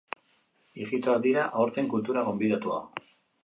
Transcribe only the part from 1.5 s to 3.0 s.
aurten kultura gonbidatua.